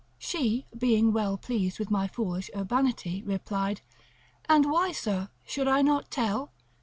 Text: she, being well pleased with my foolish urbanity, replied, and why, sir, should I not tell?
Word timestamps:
she, 0.17 0.65
being 0.75 1.13
well 1.13 1.37
pleased 1.37 1.77
with 1.77 1.91
my 1.91 2.07
foolish 2.07 2.49
urbanity, 2.55 3.21
replied, 3.21 3.81
and 4.49 4.65
why, 4.65 4.91
sir, 4.91 5.29
should 5.45 5.67
I 5.67 5.83
not 5.83 6.09
tell? 6.09 6.49